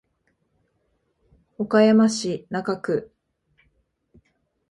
[1.59, 3.11] 岡山市中区